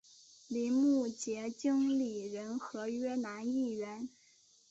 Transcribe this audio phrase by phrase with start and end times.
[0.47, 4.09] 林师杰经理人合约男艺员。